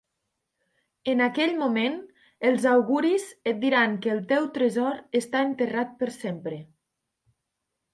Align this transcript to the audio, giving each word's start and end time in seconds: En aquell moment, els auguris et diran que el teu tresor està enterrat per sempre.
En 1.13 1.21
aquell 1.25 1.53
moment, 1.59 1.99
els 2.51 2.67
auguris 2.73 3.29
et 3.53 3.63
diran 3.67 3.97
que 4.07 4.15
el 4.17 4.25
teu 4.35 4.51
tresor 4.59 5.01
està 5.25 5.47
enterrat 5.53 5.97
per 6.05 6.15
sempre. 6.21 6.65